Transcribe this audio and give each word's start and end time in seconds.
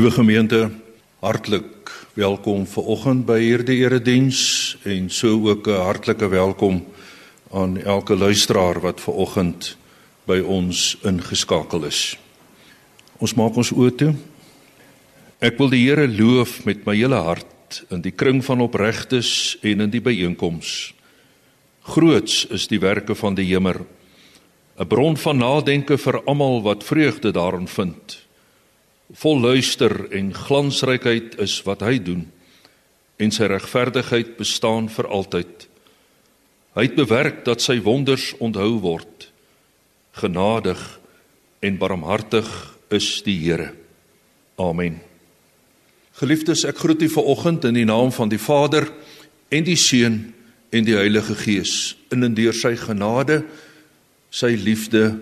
Liewe 0.00 0.14
gemeente, 0.14 0.70
hartlik 1.20 1.90
welkom 2.16 2.62
ver 2.64 2.86
oggend 2.88 3.26
by 3.28 3.36
hierdie 3.36 3.82
erediens 3.82 4.38
en 4.88 5.10
so 5.12 5.34
ook 5.44 5.68
'n 5.68 5.76
hartlike 5.76 6.28
welkom 6.28 6.86
aan 7.52 7.76
elke 7.76 8.16
luisteraar 8.16 8.80
wat 8.80 9.00
ver 9.00 9.12
oggend 9.12 9.76
by 10.24 10.40
ons 10.40 10.96
ingeskakel 11.04 11.84
is. 11.84 12.16
Ons 13.18 13.34
maak 13.34 13.56
ons 13.56 13.72
oë 13.72 13.96
toe. 13.96 14.14
Ek 15.38 15.58
wil 15.58 15.68
die 15.68 15.84
Here 15.84 16.08
loof 16.08 16.64
met 16.64 16.86
my 16.86 16.96
hele 16.96 17.20
hart 17.20 17.84
in 17.90 18.00
die 18.00 18.16
kring 18.16 18.44
van 18.44 18.60
opregtes 18.60 19.58
en 19.60 19.80
in 19.80 19.90
die 19.90 20.00
byeenkoms. 20.00 20.94
Groots 21.82 22.46
is 22.46 22.66
die 22.68 22.80
werke 22.80 23.14
van 23.14 23.34
die 23.34 23.52
Hemer, 23.52 23.84
'n 24.78 24.86
bron 24.86 25.16
van 25.16 25.36
nadenke 25.36 25.98
vir 25.98 26.22
almal 26.24 26.62
wat 26.62 26.84
vreugde 26.84 27.32
daarin 27.32 27.68
vind 27.68 28.19
vol 29.18 29.40
luister 29.42 30.06
en 30.14 30.30
glansrykheid 30.34 31.38
is 31.42 31.56
wat 31.66 31.82
hy 31.86 31.98
doen 32.02 32.26
en 33.20 33.32
sy 33.34 33.50
regverdigheid 33.50 34.36
bestaan 34.38 34.88
vir 34.88 35.08
altyd. 35.12 35.66
Hy 36.78 36.86
het 36.86 36.96
bewerk 36.96 37.42
dat 37.44 37.60
sy 37.60 37.80
wonders 37.84 38.30
onthou 38.40 38.78
word. 38.80 39.26
Genadig 40.16 40.80
en 41.60 41.76
barmhartig 41.76 42.48
is 42.94 43.20
die 43.26 43.36
Here. 43.42 43.74
Amen. 44.56 45.00
Geliefdes, 46.16 46.64
ek 46.68 46.80
groet 46.80 47.02
u 47.04 47.08
vanoggend 47.12 47.66
in 47.68 47.76
die 47.76 47.88
naam 47.88 48.12
van 48.12 48.32
die 48.32 48.40
Vader 48.40 48.88
en 49.52 49.66
die 49.66 49.76
Seun 49.76 50.22
en 50.70 50.86
die 50.86 50.96
Heilige 50.96 51.36
Gees 51.36 51.96
in 52.14 52.24
en 52.24 52.36
deur 52.36 52.56
sy 52.56 52.72
genade, 52.78 53.42
sy 54.30 54.54
liefde 54.56 55.18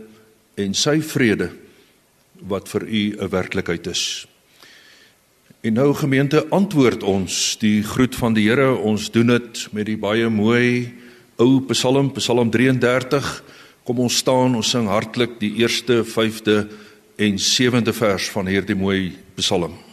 en 0.59 0.75
sy 0.77 0.99
vrede 1.03 1.51
wat 2.47 2.69
vir 2.69 2.83
u 2.83 3.17
'n 3.19 3.29
werklikheid 3.29 3.87
is. 3.87 4.27
En 5.61 5.73
nou 5.73 5.95
gemeente 5.95 6.47
antwoord 6.49 7.03
ons 7.03 7.57
die 7.59 7.83
groet 7.83 8.15
van 8.17 8.35
die 8.35 8.49
Here. 8.49 8.77
Ons 8.77 9.11
doen 9.11 9.27
dit 9.27 9.67
met 9.73 9.87
die 9.87 9.97
baie 9.97 10.29
mooi 10.29 10.93
ou 11.37 11.61
Psalm, 11.61 12.13
Psalm 12.13 12.51
33. 12.51 13.43
Kom 13.83 13.99
ons 13.99 14.17
staan, 14.17 14.55
ons 14.55 14.71
sing 14.71 14.87
hartlik 14.87 15.41
die 15.41 15.55
eerste, 15.59 16.05
5de 16.05 16.69
en 17.17 17.39
7de 17.39 17.93
vers 17.93 18.31
van 18.31 18.47
hierdie 18.47 18.79
mooi 18.79 19.17
Psalm. 19.35 19.88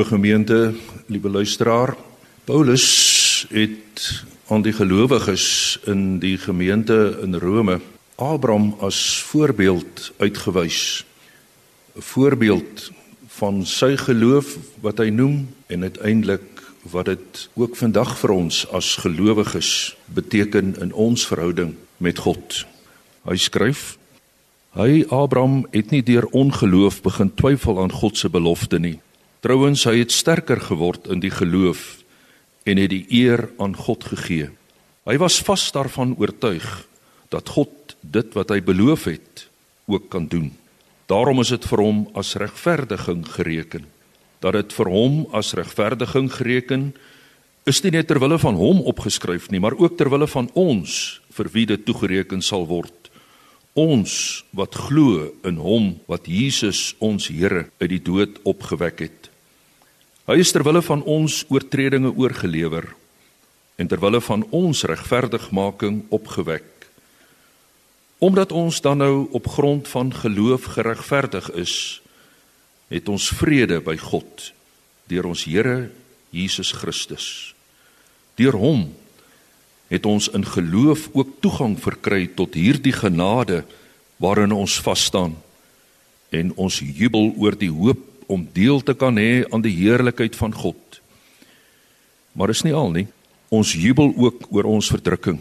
Liewe 0.00 0.16
gemeente, 0.16 0.74
liewe 1.06 1.28
luisteraar, 1.28 1.96
Paulus 2.44 3.46
het 3.50 4.24
aan 4.48 4.62
die 4.62 4.72
gelowiges 4.72 5.78
in 5.84 6.18
die 6.18 6.38
gemeente 6.38 7.18
in 7.22 7.34
Rome 7.36 7.80
Abraham 8.16 8.70
as 8.80 9.20
voorbeeld 9.28 10.12
uitgewys. 10.16 11.04
'n 11.96 12.00
Voorbeeld 12.00 12.90
van 13.28 13.66
sy 13.66 13.96
geloof 13.96 14.56
wat 14.80 14.98
hy 14.98 15.08
noem 15.08 15.48
en 15.66 15.82
uiteindelik 15.82 16.48
wat 16.82 17.04
dit 17.04 17.48
ook 17.54 17.76
vandag 17.76 18.16
vir 18.18 18.30
ons 18.30 18.64
as 18.72 18.96
gelowiges 18.96 19.96
beteken 20.04 20.80
in 20.80 20.92
ons 20.92 21.26
verhouding 21.26 21.74
met 21.96 22.18
God. 22.18 22.64
Hy 23.28 23.36
skryf: 23.36 23.98
Hy 24.72 25.04
Abraham 25.08 25.66
het 25.70 25.90
nie 25.90 26.02
deur 26.02 26.24
ongeloof 26.24 27.02
begin 27.02 27.34
twyfel 27.34 27.82
aan 27.82 27.92
God 27.92 28.16
se 28.16 28.30
belofte 28.30 28.78
nie 28.78 29.00
Trouwens 29.40 29.86
hy 29.88 30.02
het 30.02 30.12
sterker 30.12 30.60
geword 30.60 31.08
in 31.08 31.22
die 31.22 31.32
geloof 31.32 32.02
en 32.68 32.76
het 32.76 32.90
die 32.92 33.06
eer 33.08 33.48
aan 33.58 33.72
God 33.76 34.04
gegee. 34.04 34.50
Hy 35.08 35.16
was 35.20 35.40
vas 35.46 35.70
daarvan 35.72 36.12
oortuig 36.20 36.66
dat 37.32 37.48
God 37.56 37.96
dit 38.00 38.34
wat 38.36 38.52
hy 38.52 38.60
beloof 38.60 39.06
het 39.08 39.46
ook 39.88 40.10
kan 40.12 40.26
doen. 40.28 40.50
Daarom 41.08 41.40
is 41.40 41.50
dit 41.54 41.64
vir 41.66 41.82
hom 41.82 42.04
as 42.14 42.36
regverdiging 42.38 43.24
gereken. 43.26 43.86
Dat 44.44 44.54
dit 44.58 44.76
vir 44.76 44.90
hom 44.92 45.24
as 45.36 45.54
regverdiging 45.56 46.28
gereken 46.32 46.90
is 47.68 47.82
nie 47.84 47.92
net 47.96 48.08
ter 48.08 48.20
wille 48.20 48.38
van 48.40 48.56
hom 48.56 48.80
opgeskryf 48.88 49.50
nie, 49.50 49.60
maar 49.60 49.76
ook 49.76 49.98
ter 49.98 50.08
wille 50.10 50.28
van 50.30 50.48
ons 50.58 51.20
vir 51.36 51.50
wie 51.52 51.66
dit 51.68 51.82
toegereken 51.84 52.42
sal 52.42 52.64
word. 52.68 53.10
Ons 53.78 54.44
wat 54.56 54.74
glo 54.88 55.28
in 55.46 55.60
hom 55.62 55.92
wat 56.10 56.26
Jesus 56.26 56.94
ons 56.98 57.28
Here 57.30 57.68
uit 57.80 57.90
die 57.92 58.02
dood 58.02 58.40
opgewek 58.48 59.04
het. 59.04 59.19
Hy 60.30 60.36
is 60.38 60.52
ter 60.54 60.62
wille 60.62 60.78
van 60.86 61.00
ons 61.10 61.40
oortredinge 61.50 62.12
oorgelewer 62.14 62.84
en 63.82 63.88
ter 63.90 63.98
wille 63.98 64.20
van 64.22 64.44
ons 64.54 64.84
regverdigmaking 64.86 66.04
opgewek. 66.14 66.84
Omdat 68.22 68.52
ons 68.54 68.78
dan 68.84 69.00
nou 69.02 69.24
op 69.34 69.48
grond 69.50 69.88
van 69.90 70.12
geloof 70.14 70.68
geregverdig 70.76 71.48
is, 71.58 71.74
het 72.94 73.10
ons 73.10 73.26
vrede 73.40 73.80
by 73.82 73.96
God 73.98 74.52
deur 75.10 75.26
ons 75.32 75.42
Here 75.50 75.90
Jesus 76.30 76.70
Christus. 76.78 77.26
Deur 78.38 78.54
hom 78.54 78.84
het 79.90 80.06
ons 80.06 80.28
in 80.30 80.46
geloof 80.46 81.08
ook 81.10 81.40
toegang 81.42 81.74
verkry 81.74 82.28
tot 82.38 82.54
hierdie 82.54 82.94
genade 82.94 83.64
waarin 84.22 84.54
ons 84.54 84.78
vas 84.86 85.08
staan 85.10 85.34
en 86.30 86.54
ons 86.54 86.78
jubel 86.78 87.32
oor 87.34 87.58
die 87.58 87.72
hoop 87.74 88.09
om 88.30 88.46
deel 88.54 88.82
te 88.86 88.94
kan 88.94 89.18
hê 89.18 89.42
aan 89.50 89.64
die 89.64 89.74
heerlikheid 89.74 90.36
van 90.38 90.54
God. 90.54 91.00
Maar 92.32 92.54
is 92.54 92.62
nie 92.62 92.74
al 92.76 92.92
nie. 92.94 93.06
Ons 93.50 93.74
jubel 93.74 94.12
ook 94.14 94.46
oor 94.54 94.70
ons 94.78 94.92
verdrukking 94.92 95.40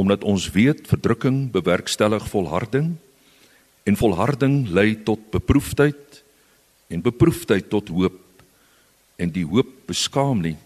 omdat 0.00 0.22
ons 0.24 0.46
weet 0.54 0.86
verdrukking 0.88 1.50
bewerkstellig 1.52 2.22
volharding 2.30 2.92
en 3.84 3.98
volharding 3.98 4.68
lei 4.70 4.94
tot 5.04 5.20
beproefdheid 5.34 6.22
en 6.88 7.02
beproefdheid 7.04 7.68
tot 7.68 7.90
hoop 7.92 8.16
en 9.20 9.32
die 9.34 9.44
hoop 9.44 9.72
beskaam 9.90 10.40
nie 10.46 10.56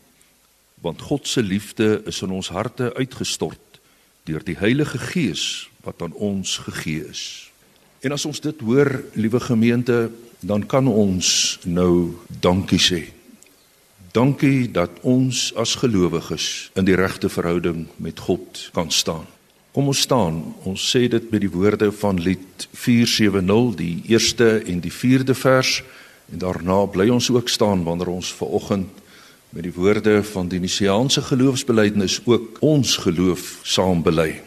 want 0.85 1.03
God 1.09 1.27
se 1.27 1.43
liefde 1.43 2.03
is 2.07 2.21
in 2.23 2.35
ons 2.37 2.53
harte 2.53 2.93
uitgestort 2.95 3.81
deur 4.29 4.45
die 4.45 4.59
Heilige 4.61 5.01
Gees 5.01 5.71
wat 5.85 6.03
aan 6.05 6.13
ons 6.13 6.59
gegee 6.65 7.05
is. 7.09 7.23
En 8.05 8.13
as 8.13 8.25
ons 8.29 8.41
dit 8.41 8.61
hoor, 8.65 8.89
liewe 9.17 9.41
gemeente, 9.41 10.11
dan 10.47 10.67
kan 10.67 10.89
ons 10.89 11.59
nou 11.65 12.15
dankie 12.41 12.81
sê. 12.81 13.03
Dankie 14.15 14.71
dat 14.71 15.01
ons 15.03 15.49
as 15.59 15.75
gelowiges 15.81 16.71
in 16.79 16.87
die 16.87 16.95
regte 16.95 17.29
verhouding 17.29 17.87
met 17.97 18.21
God 18.21 18.69
kan 18.77 18.91
staan. 18.91 19.27
Kom 19.75 19.89
ons 19.91 20.05
staan. 20.07 20.37
Ons 20.63 20.85
sê 20.87 21.09
dit 21.11 21.31
met 21.33 21.43
die 21.43 21.51
woorde 21.51 21.91
van 21.99 22.21
lied 22.23 22.69
470, 22.71 23.75
die 23.81 24.03
eerste 24.13 24.61
en 24.63 24.79
die 24.85 24.93
vierde 24.93 25.35
vers 25.35 25.81
en 26.31 26.39
daarna 26.39 26.85
bly 26.87 27.09
ons 27.11 27.31
ook 27.31 27.51
staan 27.51 27.83
wanneer 27.85 28.13
ons 28.15 28.31
ver 28.39 28.55
oggend 28.61 29.03
met 29.55 29.67
die 29.67 29.75
woorde 29.75 30.23
van 30.31 30.49
die 30.51 30.61
Nisiaanse 30.63 31.23
geloofsbelijdenis 31.23 32.21
ook 32.25 32.63
ons 32.63 32.97
geloof 33.03 33.61
saam 33.63 34.03
bely. 34.03 34.43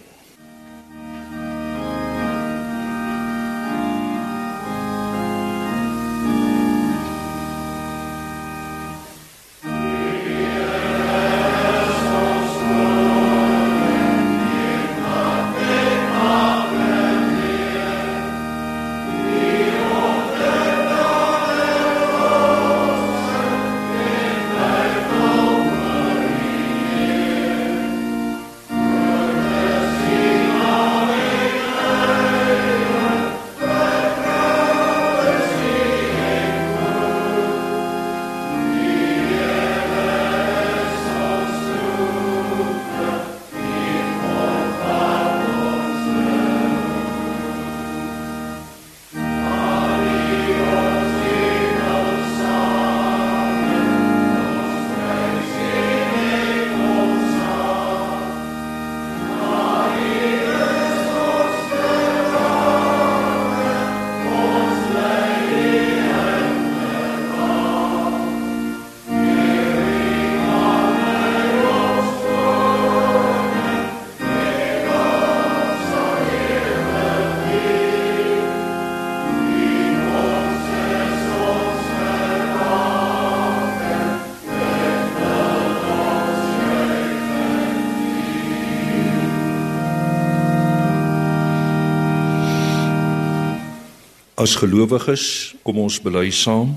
As 94.37 94.53
gelowiges, 94.53 95.55
kom 95.65 95.79
ons 95.81 95.95
bely 95.97 96.27
saam. 96.29 96.75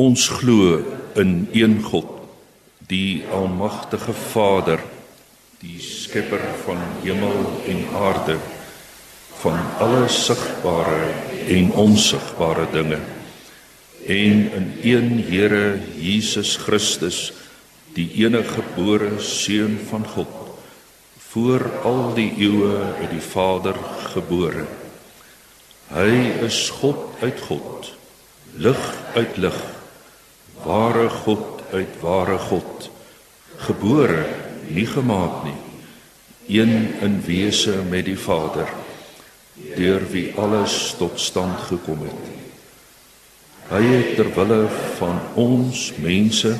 Ons 0.00 0.22
glo 0.38 0.78
in 1.20 1.42
een 1.52 1.74
God, 1.84 2.08
die 2.88 3.26
almagtige 3.28 4.14
Vader, 4.32 4.80
die 5.60 5.76
skepper 5.84 6.40
van 6.62 6.80
hemel 7.02 7.44
en 7.68 7.82
aarde, 8.00 8.38
van 9.42 9.60
alle 9.84 10.06
sigbare 10.08 11.10
en 11.58 11.68
onsigbare 11.76 12.64
dinge. 12.72 13.02
En 14.08 14.40
in 14.56 14.72
een 14.80 15.12
Here 15.28 15.76
Jesus 16.00 16.56
Christus, 16.56 17.34
die 17.92 18.08
enige 18.24 18.62
gebore 18.62 19.12
seun 19.20 19.76
van 19.92 20.08
God, 20.16 20.32
voor 21.34 21.68
al 21.84 22.14
die 22.16 22.30
eeue 22.48 22.80
uit 22.96 23.12
die 23.12 23.24
Vader 23.34 23.76
gebore 24.14 24.64
Hy 25.94 26.42
is 26.42 26.66
God 26.80 27.20
uit 27.22 27.40
God, 27.46 27.92
lig 28.58 28.82
uit 29.14 29.36
lig, 29.38 29.58
ware 30.64 31.06
God 31.22 31.62
uit 31.70 32.00
ware 32.02 32.38
God, 32.48 32.88
gebore, 33.68 34.24
nie 34.66 34.86
gemaak 34.86 35.44
nie, 35.46 35.60
een 36.58 36.74
in 37.06 37.20
wese 37.26 37.78
met 37.86 38.08
die 38.10 38.18
Vader, 38.18 38.66
deur 39.76 40.02
wie 40.10 40.32
alles 40.34 40.94
tot 40.98 41.20
stand 41.22 41.62
gekom 41.70 42.02
het. 42.02 42.34
Hy 43.70 43.82
het 43.82 44.12
ter 44.18 44.28
wille 44.34 44.66
van 44.98 45.22
ons 45.38 45.88
mense 46.02 46.52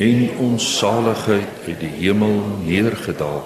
en 0.00 0.26
ons 0.40 0.64
saligheid 0.78 1.64
uit 1.68 1.80
die 1.80 1.92
hemel 2.00 2.40
neergedaal 2.64 3.44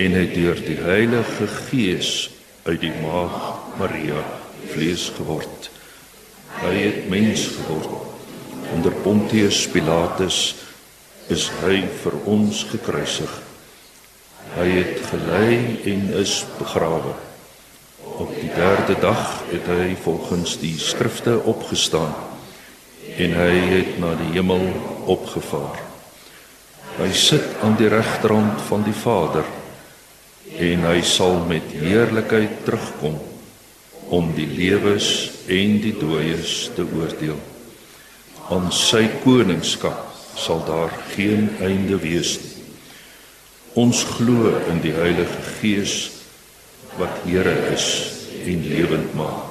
en 0.00 0.16
het 0.16 0.34
deur 0.34 0.60
die 0.64 0.76
Heilige 0.80 1.48
Gees 1.68 2.30
uit 2.64 2.80
die 2.80 2.92
maag 3.00 3.69
Maria 3.80 4.20
vlees 4.68 5.06
geword. 5.16 5.70
Hy 6.60 6.72
het 6.76 7.06
mens 7.08 7.46
geword. 7.54 8.08
Onder 8.74 8.92
Pontius 9.02 9.62
Pilatus 9.72 10.40
is 11.32 11.46
hy 11.62 11.80
vir 12.02 12.16
ons 12.28 12.60
gekruisig. 12.68 13.32
Hy 14.52 14.66
het 14.74 15.00
gelei 15.08 15.54
en 15.88 16.10
is 16.20 16.42
begrawe. 16.58 17.14
Op 18.20 18.34
die 18.36 18.50
derde 18.52 18.98
dag 19.00 19.40
het 19.48 19.70
hy 19.72 19.94
volgens 20.04 20.58
die 20.60 20.76
skrifte 20.80 21.38
opgestaan 21.48 22.12
en 23.16 23.36
hy 23.36 23.54
het 23.78 23.96
na 24.02 24.12
die 24.20 24.34
hemel 24.34 24.66
opgevaar. 25.08 25.80
Hy 27.00 27.08
sit 27.16 27.56
aan 27.64 27.80
die 27.80 27.88
regterhand 27.88 28.60
van 28.68 28.84
die 28.84 28.96
Vader 28.96 29.48
en 30.60 30.88
hy 30.90 31.00
sal 31.06 31.40
met 31.48 31.72
heerlikheid 31.72 32.60
terugkom 32.68 33.16
om 34.10 34.32
die 34.34 34.48
lewes 34.50 35.30
en 35.46 35.78
die 35.82 35.94
dooies 35.94 36.70
te 36.74 36.84
oordeel. 36.84 37.38
Aan 38.50 38.70
sy 38.74 39.04
koningskap 39.22 40.08
sal 40.38 40.62
daar 40.66 40.90
geen 41.12 41.48
einde 41.62 41.98
wees 42.02 42.38
nie. 42.42 42.64
Ons 43.78 44.02
glo 44.16 44.50
in 44.72 44.80
die 44.82 44.94
Heilige 44.96 45.44
Gees 45.60 45.94
wat 46.98 47.22
Here 47.22 47.54
is 47.70 47.86
en 48.42 48.64
lewend 48.66 49.14
maak. 49.14 49.46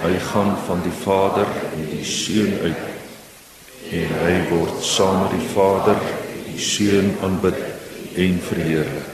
Hy 0.00 0.14
gaan 0.32 0.54
van 0.66 0.80
die 0.86 0.94
Vader 1.02 1.50
en 1.74 1.84
die 1.90 2.06
Seun 2.08 2.56
uit 2.64 2.88
en 3.92 4.14
hy 4.22 4.36
word 4.48 4.80
saam 4.86 5.26
met 5.26 5.34
die 5.36 5.50
Vader, 5.52 6.00
die 6.46 6.56
Seun 6.56 7.12
aanbid 7.26 7.60
en 8.16 8.40
verheerlik. 8.48 9.10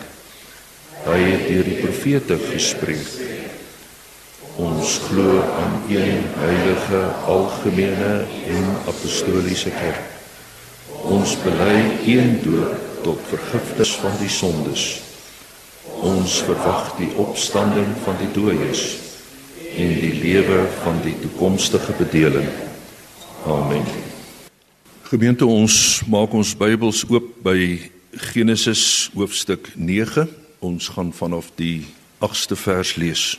Hy 1.09 1.19
het 1.25 1.45
deur 1.49 1.67
die 1.67 1.81
profete 1.83 2.39
gespreek. 2.53 3.38
Ons 4.59 4.97
glo 5.07 5.39
aan 5.41 5.83
een 5.87 6.25
heilige, 6.35 7.03
algemene 7.27 8.27
en 8.47 8.65
apostoliese 8.91 9.71
kerk. 9.71 10.03
Ons 11.07 11.37
bely 11.45 11.77
een 12.03 12.41
doop 12.43 13.03
tot 13.03 13.21
vergifnis 13.31 13.93
van 14.03 14.17
die 14.19 14.29
sondes. 14.29 14.87
Ons 16.03 16.41
verwag 16.43 16.91
die 16.99 17.13
opstanding 17.23 17.93
van 18.03 18.19
die 18.19 18.31
dooies 18.35 18.83
en 19.79 19.95
die 20.01 20.15
lewe 20.19 20.65
van 20.83 20.99
die 21.07 21.15
toekomstige 21.23 21.95
bedeling. 22.01 22.49
Amen. 23.47 23.87
Gemeente 25.07 25.47
ons 25.47 26.03
maak 26.11 26.35
ons 26.35 26.57
Bybels 26.59 27.05
oop 27.07 27.31
by 27.47 27.79
Genesis 28.35 29.07
hoofstuk 29.15 29.71
9. 29.77 30.27
Ons 30.59 30.91
gaan 30.99 31.15
vanaf 31.15 31.53
die 31.55 31.87
8ste 32.19 32.59
vers 32.59 32.97
lees. 32.99 33.39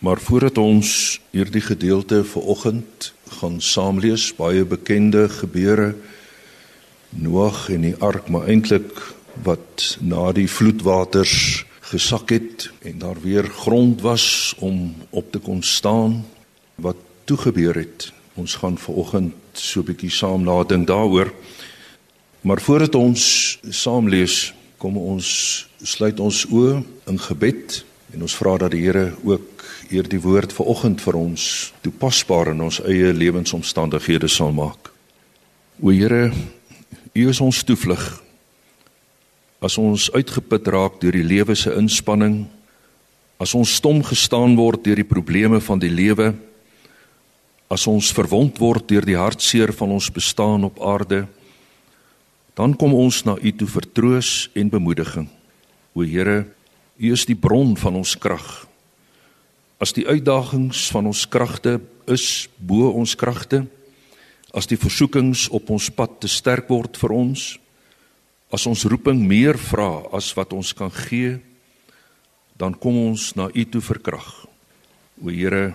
Maar 0.00 0.20
voordat 0.20 0.58
ons 0.58 1.20
hierdie 1.30 1.60
gedeelte 1.60 2.22
vir 2.24 2.42
oggend 2.48 3.10
gaan 3.40 3.58
saam 3.60 3.98
lees, 4.00 4.30
baie 4.32 4.64
bekende 4.64 5.28
gebeure 5.28 5.92
Noag 7.10 7.64
en 7.74 7.82
die 7.82 7.96
ark, 7.98 8.28
maar 8.30 8.46
eintlik 8.46 8.94
wat 9.42 9.96
na 9.98 10.28
die 10.32 10.46
vloedwaters 10.48 11.64
gesak 11.90 12.30
het 12.30 12.68
en 12.86 13.00
daar 13.02 13.18
weer 13.20 13.48
grond 13.50 14.00
was 14.00 14.54
om 14.62 14.94
op 15.10 15.32
te 15.34 15.42
kon 15.42 15.62
staan 15.66 16.20
wat 16.78 16.96
toe 17.26 17.36
gebeur 17.36 17.74
het. 17.74 18.12
Ons 18.38 18.54
gaan 18.62 18.78
vanoggend 18.78 19.34
so 19.52 19.80
'n 19.80 19.84
bietjie 19.90 20.10
saam 20.10 20.46
nadink 20.46 20.86
daaroor. 20.86 21.34
Maar 22.40 22.60
voordat 22.60 22.94
ons 22.94 23.58
saam 23.68 24.08
lees, 24.08 24.54
kom 24.78 24.96
ons 24.96 25.66
sluit 25.82 26.20
ons 26.20 26.46
oë 26.46 26.82
in 27.06 27.18
gebed 27.18 27.84
en 28.12 28.22
ons 28.22 28.36
vra 28.36 28.56
dat 28.56 28.70
die 28.70 28.82
Here 28.82 29.12
ook 29.24 29.59
hierdie 29.90 30.20
woord 30.22 30.52
vanoggend 30.54 31.00
vir 31.02 31.16
ons 31.18 31.44
toepasbaar 31.82 32.52
in 32.52 32.60
ons 32.62 32.78
eie 32.86 33.10
lewensomstandighede 33.10 34.28
sal 34.30 34.52
maak. 34.54 34.92
O 35.82 35.90
Here, 35.90 36.30
U 37.10 37.22
is 37.26 37.40
ons 37.42 37.64
toevlug. 37.66 38.04
As 39.58 39.74
ons 39.82 40.06
uitgeput 40.14 40.70
raak 40.70 41.00
deur 41.02 41.18
die 41.18 41.26
lewe 41.26 41.56
se 41.58 41.74
inspanning, 41.74 42.44
as 43.42 43.56
ons 43.58 43.74
stom 43.80 43.98
gestaan 44.06 44.54
word 44.54 44.84
deur 44.86 45.02
die 45.02 45.08
probleme 45.10 45.58
van 45.58 45.82
die 45.82 45.90
lewe, 45.90 46.30
as 47.66 47.88
ons 47.90 48.14
verwond 48.14 48.62
word 48.62 48.86
deur 48.86 49.02
die 49.06 49.18
hartseer 49.18 49.74
van 49.74 49.98
ons 49.98 50.10
bestaan 50.14 50.70
op 50.70 50.78
aarde, 50.86 51.24
dan 52.54 52.78
kom 52.78 52.94
ons 52.94 53.24
na 53.26 53.34
U 53.34 53.50
toe 53.58 53.68
vir 53.74 53.90
troos 53.90 54.48
en 54.54 54.70
bemoediging. 54.70 55.26
O 55.98 56.06
Here, 56.06 56.44
U 57.00 57.10
is 57.10 57.26
die 57.26 57.38
bron 57.38 57.74
van 57.74 57.98
ons 57.98 58.14
krag. 58.14 58.69
As 59.80 59.94
die 59.96 60.04
uitdagings 60.04 60.90
van 60.92 61.06
ons 61.08 61.24
kragte 61.24 61.78
is 62.04 62.50
bo 62.60 62.90
ons 62.92 63.14
kragte, 63.16 63.62
as 64.52 64.66
die 64.68 64.76
versoekings 64.76 65.46
op 65.56 65.70
ons 65.72 65.86
pad 65.94 66.18
te 66.20 66.28
sterk 66.28 66.68
word 66.68 66.98
vir 67.00 67.14
ons, 67.16 67.44
as 68.52 68.66
ons 68.68 68.84
roeping 68.84 69.22
meer 69.24 69.56
vra 69.56 70.02
as 70.12 70.28
wat 70.36 70.52
ons 70.52 70.74
kan 70.76 70.92
gee, 70.92 71.38
dan 72.60 72.74
kom 72.76 72.98
ons 73.06 73.30
na 73.38 73.48
U 73.48 73.64
toe 73.72 73.80
vir 73.80 74.02
krag. 74.04 74.28
O 75.22 75.32
Here, 75.32 75.72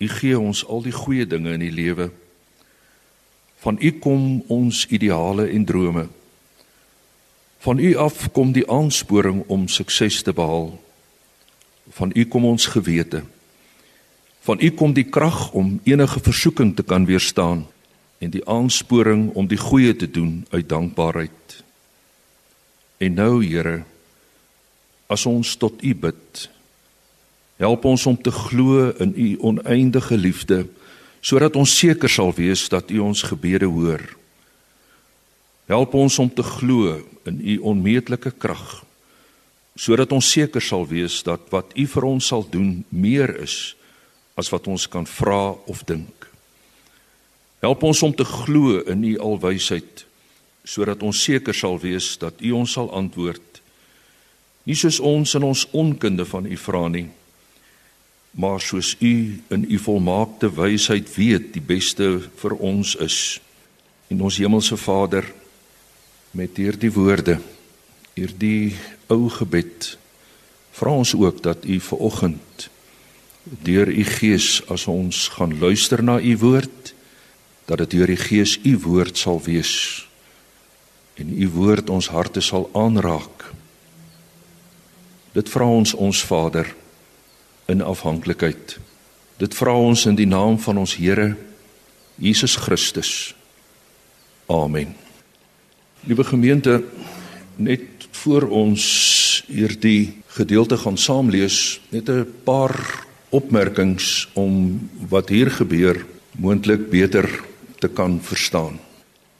U 0.00 0.08
gee 0.08 0.38
ons 0.38 0.64
al 0.64 0.86
die 0.86 0.94
goeie 0.96 1.28
dinge 1.28 1.52
in 1.58 1.66
die 1.66 1.74
lewe. 1.74 2.08
Van 3.60 3.76
U 3.76 3.90
kom 4.00 4.40
ons 4.48 4.86
ideale 4.88 5.50
en 5.52 5.68
drome. 5.68 6.06
Van 7.60 7.84
U 7.84 7.92
af 8.00 8.30
kom 8.32 8.56
die 8.56 8.64
aansporing 8.64 9.44
om 9.52 9.68
sukses 9.68 10.22
te 10.24 10.32
behaal. 10.32 10.72
Van 11.94 12.12
U 12.14 12.24
kom 12.26 12.44
ons 12.44 12.66
gewete. 12.66 13.22
Van 14.40 14.58
U 14.62 14.70
kom 14.70 14.92
die 14.94 15.06
krag 15.10 15.52
om 15.52 15.80
enige 15.84 16.20
versoeking 16.20 16.74
te 16.76 16.82
kan 16.82 17.06
weerstaan 17.06 17.66
en 18.18 18.30
die 18.30 18.44
aansporing 18.48 19.30
om 19.34 19.46
die 19.46 19.58
goeie 19.60 19.96
te 19.96 20.10
doen 20.10 20.46
uit 20.50 20.68
dankbaarheid. 20.68 21.62
En 22.98 23.14
nou 23.14 23.44
Here, 23.44 23.82
as 25.06 25.26
ons 25.26 25.56
tot 25.56 25.82
U 25.82 25.94
bid, 25.94 26.48
help 27.56 27.84
ons 27.84 28.06
om 28.06 28.16
te 28.16 28.30
glo 28.30 28.90
in 29.02 29.12
U 29.16 29.28
oneindige 29.52 30.16
liefde 30.16 30.66
sodat 31.26 31.56
ons 31.58 31.72
seker 31.78 32.10
sal 32.10 32.30
wees 32.36 32.68
dat 32.70 32.90
U 32.90 33.00
ons 33.02 33.22
gebede 33.26 33.66
hoor. 33.66 34.02
Help 35.66 35.94
ons 35.98 36.18
om 36.22 36.30
te 36.30 36.42
glo 36.46 37.00
in 37.26 37.40
U 37.42 37.56
onmeetlike 37.74 38.30
krag 38.38 38.85
sodat 39.76 40.12
ons 40.12 40.30
seker 40.32 40.62
sal 40.62 40.86
wees 40.88 41.22
dat 41.22 41.50
wat 41.52 41.76
U 41.76 41.86
vir 41.86 42.04
ons 42.08 42.26
sal 42.32 42.46
doen 42.50 42.84
meer 42.90 43.36
is 43.44 43.76
as 44.36 44.50
wat 44.52 44.68
ons 44.68 44.86
kan 44.88 45.06
vra 45.08 45.56
of 45.66 45.84
dink. 45.88 46.26
Help 47.64 47.82
ons 47.88 48.02
om 48.04 48.12
te 48.14 48.24
glo 48.24 48.82
in 48.84 49.04
u 49.04 49.16
alwysheid 49.18 50.04
sodat 50.66 51.02
ons 51.06 51.18
seker 51.22 51.54
sal 51.54 51.78
wees 51.80 52.16
dat 52.20 52.42
u 52.42 52.52
ons 52.58 52.72
sal 52.76 52.90
antwoord. 52.94 53.60
Nie 54.66 54.76
soos 54.76 54.98
ons 54.98 55.36
in 55.38 55.46
ons 55.46 55.62
onkunde 55.70 56.26
van 56.26 56.46
u 56.46 56.56
vra 56.58 56.82
nie, 56.90 57.06
maar 58.36 58.60
soos 58.60 58.96
u 59.00 59.14
in 59.54 59.66
u 59.70 59.78
volmaakte 59.78 60.50
wysheid 60.52 61.08
weet 61.14 61.52
die 61.54 61.62
beste 61.62 62.08
vir 62.42 62.56
ons 62.58 62.96
is. 63.02 63.38
En 64.10 64.26
ons 64.26 64.40
hemelse 64.42 64.76
Vader 64.76 65.30
met 66.36 66.58
hierdie 66.58 66.90
woorde, 66.92 67.38
hierdie 68.16 68.74
ou 69.12 69.28
gebed, 69.28 69.92
vra 70.76 70.96
ons 70.96 71.12
ook 71.14 71.42
dat 71.44 71.64
u 71.68 71.80
ver 71.80 71.98
oggend 72.08 72.68
deur 73.46 73.86
u 73.86 74.04
gees 74.04 74.58
as 74.72 74.88
ons 74.90 75.28
gaan 75.36 75.52
luister 75.60 76.02
na 76.02 76.18
u 76.18 76.32
woord 76.40 76.94
dat 77.66 77.78
dit 77.78 77.90
deur 77.98 78.10
die 78.10 78.18
Gees 78.18 78.58
u 78.62 78.76
woord 78.82 79.18
sal 79.18 79.40
wees 79.42 80.06
en 81.18 81.32
u 81.32 81.48
woord 81.48 81.90
ons 81.90 82.08
harte 82.12 82.40
sal 82.44 82.68
aanraak. 82.76 83.46
Dit 85.32 85.48
vra 85.48 85.64
ons 85.64 85.94
ons 85.94 86.22
Vader 86.28 86.68
in 87.72 87.80
afhanklikheid. 87.82 88.76
Dit 89.40 89.56
vra 89.56 89.72
ons 89.72 90.04
in 90.06 90.16
die 90.16 90.28
naam 90.28 90.58
van 90.60 90.78
ons 90.84 90.94
Here 91.00 91.34
Jesus 92.20 92.56
Christus. 92.56 93.34
Amen. 94.46 94.94
Liewe 96.04 96.24
gemeente, 96.24 96.84
net 97.56 97.95
voor 98.26 98.48
ons 98.50 98.84
hierdie 99.46 100.16
gedeelte 100.34 100.74
gaan 100.82 100.96
saam 100.98 101.28
lees, 101.30 101.78
net 101.94 102.08
'n 102.10 102.26
paar 102.44 102.74
opmerkings 103.30 104.28
om 104.34 104.80
wat 105.08 105.28
hier 105.28 105.50
gebeur 105.50 106.04
moontlik 106.34 106.90
beter 106.90 107.26
te 107.78 107.88
kan 107.88 108.18
verstaan. 108.22 108.80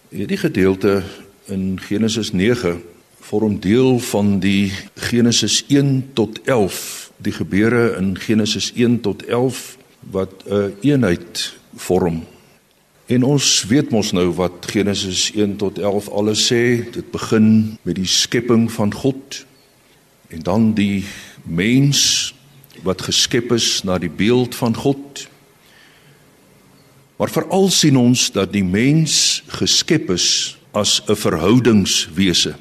Hierdie 0.09 0.39
gedeelte 0.39 1.03
in 1.47 1.81
Genesis 1.81 2.33
9 2.33 2.83
vorm 3.21 3.59
deel 3.61 3.99
van 3.99 4.39
die 4.39 4.73
Genesis 4.95 5.65
1 5.69 6.11
tot 6.15 6.41
11, 6.45 7.11
die 7.17 7.33
gebeure 7.33 7.97
in 7.99 8.19
Genesis 8.19 8.73
1 8.75 9.01
tot 9.01 9.25
11 9.25 9.77
wat 10.11 10.31
'n 10.47 10.53
een 10.53 10.75
eenheid 10.81 11.59
vorm. 11.75 12.23
En 13.07 13.23
ons 13.23 13.65
weet 13.71 13.91
mos 13.91 14.13
nou 14.13 14.31
wat 14.35 14.67
Genesis 14.71 15.31
1 15.35 15.57
tot 15.57 15.79
11 15.79 16.09
alles 16.09 16.47
sê. 16.53 16.91
Dit 16.91 17.11
begin 17.11 17.79
met 17.83 17.95
die 17.95 18.09
skepping 18.11 18.67
van 18.73 18.95
God 18.95 19.45
en 20.29 20.43
dan 20.43 20.73
die 20.75 21.05
mens 21.45 22.35
wat 22.83 23.07
geskep 23.07 23.53
is 23.55 23.85
na 23.87 23.99
die 23.99 24.11
beeld 24.11 24.55
van 24.55 24.75
God 24.75 25.29
Maar 27.17 27.33
veral 27.33 27.71
sien 27.73 27.97
ons 27.97 28.29
dat 28.33 28.53
die 28.53 28.65
mens 28.65 29.43
geskep 29.57 30.11
is 30.13 30.59
as 30.77 31.01
'n 31.09 31.17
verhoudingswese. 31.17 32.55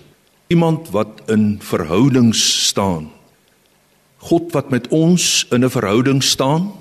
Iemand 0.48 0.90
wat 0.90 1.22
in 1.28 1.60
verhoudings 1.62 2.68
staan. 2.68 3.12
God 4.18 4.52
wat 4.52 4.70
met 4.70 4.88
ons 4.88 5.46
in 5.52 5.66
'n 5.66 5.70
verhouding 5.70 6.24
staan. 6.24 6.72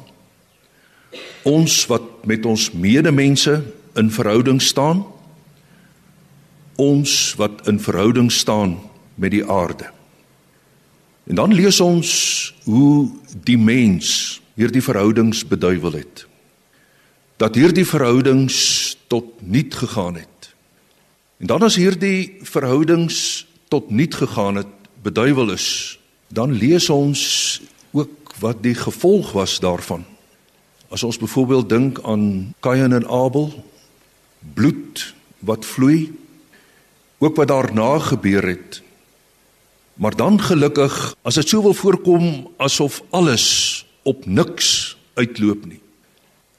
Ons 1.42 1.87
wat 1.87 2.25
met 2.26 2.47
ons 2.47 2.71
medemense 2.73 3.62
in 3.94 4.11
verhouding 4.11 4.62
staan. 4.62 5.04
Ons 6.76 7.35
wat 7.37 7.66
in 7.68 7.80
verhouding 7.80 8.33
staan 8.33 8.78
met 9.14 9.30
die 9.30 9.44
aarde. 9.47 9.90
En 11.26 11.35
dan 11.35 11.54
lees 11.54 11.80
ons 11.80 12.11
hoe 12.64 13.09
die 13.44 13.59
mens 13.59 14.40
hierdie 14.54 14.83
verhoudings 14.83 15.47
beduiwel 15.47 15.92
het 15.92 16.26
dat 17.37 17.54
hierdie 17.59 17.87
verhoudings 17.87 18.56
tot 19.06 19.25
niet 19.42 19.75
gegaan 19.75 20.14
het. 20.14 20.54
En 21.37 21.47
dan 21.47 21.62
as 21.62 21.76
hierdie 21.76 22.38
verhoudings 22.47 23.47
tot 23.68 23.90
niet 23.90 24.14
gegaan 24.14 24.54
het, 24.54 24.71
beduiwel 25.02 25.50
is, 25.50 25.99
dan 26.28 26.52
lees 26.52 26.88
ons 26.90 27.61
ook 27.92 28.35
wat 28.40 28.62
die 28.62 28.75
gevolg 28.75 29.33
was 29.33 29.59
daarvan. 29.61 30.04
As 30.94 31.02
ons 31.02 31.18
byvoorbeeld 31.18 31.68
dink 31.68 31.98
aan 32.06 32.54
Kain 32.62 32.92
en 32.94 33.06
Abel, 33.10 33.50
bloed 34.54 35.14
wat 35.42 35.66
vloei, 35.66 36.12
ook 37.18 37.36
wat 37.36 37.50
daarna 37.50 37.98
gebeur 37.98 38.46
het. 38.46 38.78
Maar 39.94 40.14
dan 40.16 40.38
gelukkig, 40.40 41.16
as 41.22 41.34
dit 41.34 41.50
sou 41.50 41.62
wil 41.66 41.74
voorkom 41.74 42.46
asof 42.62 43.02
alles 43.10 43.46
op 44.06 44.26
niks 44.26 44.94
uitloop 45.18 45.66
nie. 45.66 45.80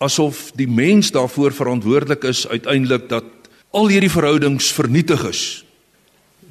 Asof 0.04 0.52
die 0.60 0.68
mens 0.68 1.14
daarvoor 1.16 1.56
verantwoordelik 1.56 2.28
is 2.28 2.44
uiteindelik 2.48 3.08
dat 3.10 3.32
al 3.72 3.88
hierdie 3.88 4.12
verhoudings 4.12 4.72
vernietig 4.76 5.24
is. 5.32 5.44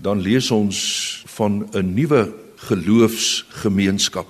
Dan 0.00 0.24
lees 0.24 0.48
ons 0.50 0.78
van 1.36 1.68
'n 1.72 1.94
nuwe 1.94 2.32
geloofsgemeenskap. 2.56 4.28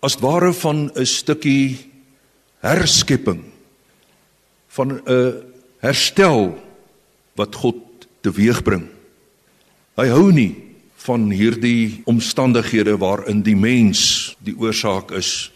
As 0.00 0.18
ware 0.22 0.52
van 0.52 0.90
'n 0.94 1.06
stukkie 1.06 1.89
herskepping 2.60 3.44
van 4.68 5.00
'n 5.04 5.42
herstel 5.80 6.58
wat 7.34 7.54
God 7.54 7.76
teweegbring. 8.20 8.88
Hy 9.96 10.08
hou 10.08 10.32
nie 10.32 10.56
van 10.94 11.30
hierdie 11.30 12.02
omstandighede 12.04 12.98
waarin 13.00 13.42
die 13.42 13.56
mens 13.56 14.36
die 14.44 14.54
oorsaak 14.56 15.10
is 15.16 15.50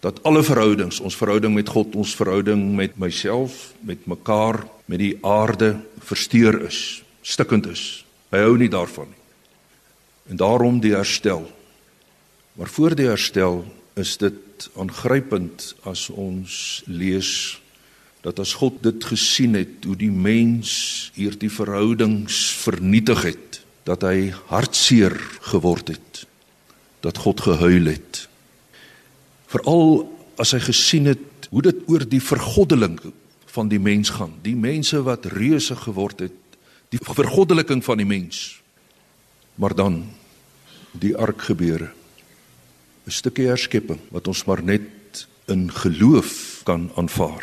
dat 0.00 0.22
alle 0.24 0.42
verhoudings, 0.42 1.00
ons 1.00 1.16
verhouding 1.16 1.54
met 1.54 1.68
God, 1.68 1.94
ons 1.94 2.14
verhouding 2.16 2.74
met 2.76 2.96
myself, 2.96 3.74
met 3.84 4.06
mekaar, 4.08 4.62
met 4.88 4.98
die 4.98 5.16
aarde 5.20 5.76
versteur 5.98 6.62
is, 6.64 7.02
stikkend 7.20 7.68
is. 7.68 8.04
Hy 8.32 8.40
hou 8.46 8.56
nie 8.56 8.70
daarvan 8.72 9.10
nie. 9.10 9.20
En 10.32 10.40
daarom 10.40 10.80
die 10.80 10.94
herstel. 10.94 11.44
Maar 12.56 12.68
voor 12.68 12.94
die 12.96 13.08
herstel 13.10 13.64
is 13.98 14.16
dit 14.16 14.34
aangrypend 14.76 15.74
as 15.88 16.08
ons 16.10 16.82
lees 16.86 17.60
dat 18.20 18.40
as 18.42 18.52
God 18.60 18.82
dit 18.84 19.04
gesien 19.08 19.56
het 19.56 19.86
hoe 19.88 19.96
die 19.96 20.12
mens 20.12 21.10
hierdie 21.16 21.50
verhoudings 21.52 22.36
vernietig 22.60 23.22
het, 23.24 23.60
dat 23.88 24.04
hy 24.04 24.28
hartseer 24.50 25.16
geword 25.48 25.94
het, 25.94 26.24
dat 27.00 27.22
God 27.24 27.40
gehuil 27.40 27.88
het. 27.88 28.26
Veral 29.48 30.04
as 30.40 30.52
hy 30.52 30.60
gesien 30.68 31.08
het 31.08 31.48
hoe 31.50 31.64
dit 31.64 31.80
oor 31.88 32.04
die 32.04 32.20
vergoddeling 32.22 32.98
van 33.50 33.70
die 33.72 33.80
mens 33.82 34.12
gaan, 34.14 34.36
die 34.44 34.54
mense 34.54 35.00
wat 35.02 35.26
reuse 35.32 35.74
geword 35.80 36.26
het, 36.28 36.36
die 36.92 37.00
vergoddeliking 37.02 37.82
van 37.86 38.02
die 38.02 38.08
mens. 38.08 38.60
Maar 39.56 39.74
dan 39.74 40.02
die 40.92 41.16
ark 41.16 41.42
gebeure. 41.48 41.90
'n 43.10 43.18
Stukkie 43.18 43.48
herskepping 43.50 43.98
wat 44.14 44.28
ons 44.30 44.44
maar 44.46 44.62
net 44.62 45.26
in 45.50 45.66
geloof 45.66 46.62
kan 46.62 46.92
aanvaar. 46.94 47.42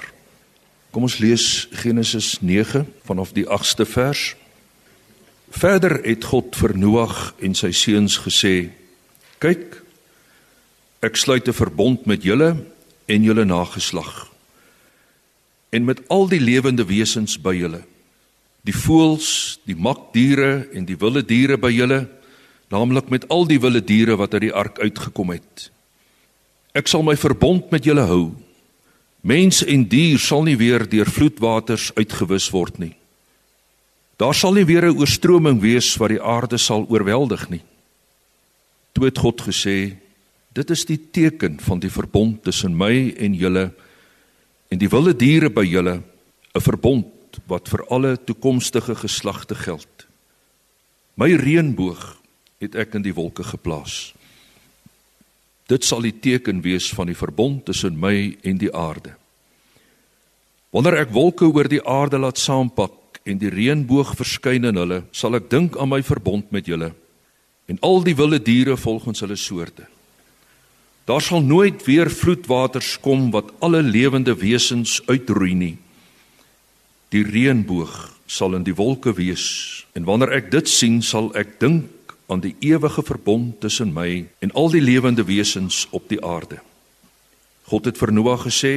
Kom 0.95 1.03
ons 1.03 1.17
lees 1.19 1.67
Genesis 1.83 2.39
9 2.39 2.85
vanaf 3.03 3.33
die 3.35 3.43
8ste 3.43 3.83
vers. 3.83 4.35
Verder 5.51 5.99
het 6.07 6.23
God 6.23 6.55
vir 6.55 6.77
Noag 6.79 7.33
en 7.43 7.55
sy 7.55 7.73
seuns 7.75 8.15
gesê: 8.23 8.71
"Kyk, 9.43 9.83
ek 11.03 11.15
sluit 11.15 11.47
'n 11.47 11.53
verbond 11.53 12.05
met 12.05 12.23
julle 12.23 12.63
en 13.05 13.23
julle 13.23 13.45
nageslag 13.45 14.31
en 15.69 15.83
met 15.83 15.99
al 16.07 16.27
die 16.27 16.39
lewende 16.39 16.85
wesens 16.85 17.35
by 17.41 17.53
julle, 17.53 17.83
die 18.63 18.75
voëls, 18.75 19.59
die 19.65 19.75
makdiere 19.75 20.69
en 20.71 20.85
die 20.85 20.95
wilde 20.95 21.25
diere 21.25 21.57
by 21.57 21.71
julle, 21.71 22.07
naamlik 22.69 23.09
met 23.09 23.27
al 23.29 23.47
die 23.47 23.59
wilde 23.59 23.81
diere 23.81 24.15
wat 24.15 24.33
uit 24.33 24.41
die 24.41 24.53
ark 24.53 24.79
uitgekom 24.79 25.29
het. 25.29 25.69
Ek 26.73 26.87
sal 26.87 27.03
my 27.03 27.15
verbond 27.15 27.71
met 27.71 27.83
julle 27.83 28.05
hou." 28.07 28.35
Mens 29.27 29.63
en 29.65 29.83
dier 29.89 30.19
sal 30.19 30.45
nie 30.45 30.55
weer 30.55 30.85
deur 30.87 31.09
vloedwaters 31.09 31.89
uitgewis 31.97 32.49
word 32.53 32.77
nie. 32.79 32.93
Daar 34.17 34.35
sal 34.35 34.53
nie 34.53 34.65
weer 34.65 34.85
'n 34.85 34.97
oorstroming 34.97 35.59
wees 35.61 35.97
wat 35.97 36.09
die 36.09 36.21
aarde 36.21 36.57
sal 36.57 36.85
oorweldig 36.89 37.49
nie. 37.49 37.63
Toe 38.93 39.05
het 39.05 39.17
God 39.17 39.41
gesê: 39.41 39.97
Dit 40.53 40.69
is 40.69 40.85
die 40.85 40.97
teken 41.11 41.59
van 41.59 41.79
die 41.79 41.89
verbond 41.89 42.43
tussen 42.43 42.77
my 42.77 43.13
en 43.17 43.33
julle 43.33 43.73
en 44.69 44.77
die 44.77 44.89
wilde 44.89 45.15
diere 45.15 45.49
by 45.49 45.63
julle, 45.63 46.01
'n 46.55 46.61
verbond 46.61 47.05
wat 47.47 47.69
vir 47.69 47.85
alle 47.89 48.17
toekomstige 48.17 48.95
geslagte 48.95 49.55
geld. 49.55 50.07
My 51.15 51.35
reënboog 51.35 52.17
het 52.63 52.75
ek 52.75 52.95
in 52.97 53.05
die 53.05 53.15
wolke 53.15 53.45
geplaas. 53.45 54.13
Dit 55.67 55.83
sal 55.83 56.05
die 56.05 56.15
teken 56.15 56.61
wees 56.63 56.87
van 56.95 57.09
die 57.11 57.17
verbond 57.17 57.65
tussen 57.67 57.97
my 57.99 58.37
en 58.47 58.59
die 58.61 58.71
aarde. 58.73 59.13
Wanneer 60.71 61.03
ek 61.03 61.13
wolke 61.15 61.47
oor 61.49 61.67
die 61.69 61.83
aarde 61.83 62.19
laat 62.19 62.39
saampak 62.39 63.19
en 63.27 63.39
die 63.41 63.51
reënboog 63.51 64.15
verskyn 64.15 64.67
in 64.69 64.79
hulle, 64.79 65.03
sal 65.11 65.35
ek 65.35 65.49
dink 65.51 65.75
aan 65.79 65.91
my 65.91 66.01
verbond 66.05 66.51
met 66.55 66.67
julle 66.69 66.93
en 67.67 67.79
al 67.83 67.99
die 68.05 68.15
wilde 68.15 68.39
diere 68.39 68.77
volgens 68.79 69.19
hulle 69.25 69.35
soorte. 69.35 69.83
Daar 71.07 71.23
sal 71.23 71.43
nooit 71.43 71.83
weer 71.83 72.07
vloedwaters 72.11 72.97
kom 73.03 73.29
wat 73.31 73.51
alle 73.63 73.81
lewende 73.83 74.35
wesens 74.39 75.01
uitroei 75.07 75.53
nie. 75.55 75.75
Die 77.11 77.23
reënboog 77.27 77.95
sal 78.27 78.55
in 78.55 78.63
die 78.67 78.75
wolke 78.75 79.11
wees 79.15 79.85
en 79.95 80.07
wanneer 80.07 80.31
ek 80.39 80.51
dit 80.51 80.71
sien, 80.71 81.01
sal 81.03 81.29
ek 81.35 81.57
dink 81.59 81.91
aan 82.27 82.43
die 82.43 82.55
ewige 82.59 83.03
verbond 83.03 83.59
tussen 83.59 83.93
my 83.93 84.27
en 84.39 84.51
al 84.51 84.69
die 84.69 84.81
lewende 84.81 85.23
wesens 85.23 85.87
op 85.91 86.09
die 86.11 86.19
aarde. 86.23 86.59
God 87.67 87.85
het 87.85 87.97
vir 87.97 88.11
Noag 88.11 88.47
gesê: 88.47 88.73